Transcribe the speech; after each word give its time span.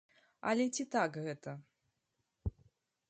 Але 0.51 0.65
ці 0.75 0.85
так 0.95 1.19
гэта? 1.27 1.51